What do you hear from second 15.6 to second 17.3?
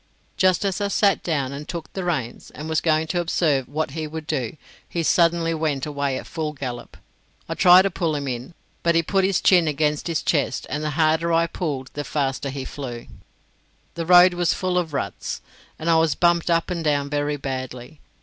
and I was bumped up and down